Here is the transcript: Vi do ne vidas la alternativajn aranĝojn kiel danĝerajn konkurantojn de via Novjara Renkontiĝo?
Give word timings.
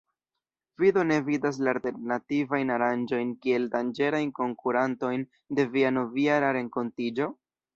Vi 0.83 0.87
do 0.95 1.01
ne 1.09 1.17
vidas 1.27 1.59
la 1.67 1.71
alternativajn 1.77 2.73
aranĝojn 2.77 3.35
kiel 3.45 3.69
danĝerajn 3.75 4.33
konkurantojn 4.43 5.29
de 5.61 5.67
via 5.77 5.93
Novjara 6.01 6.51
Renkontiĝo? 6.59 7.31